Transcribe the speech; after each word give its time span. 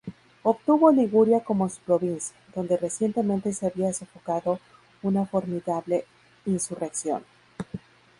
Obtuvo 0.41 0.91
Liguria 0.91 1.43
como 1.43 1.69
su 1.69 1.79
provincia, 1.81 2.35
donde 2.55 2.75
recientemente 2.75 3.53
se 3.53 3.67
había 3.67 3.93
sofocado 3.93 4.59
una 5.03 5.27
formidable 5.27 6.05
insurrección. 6.47 7.23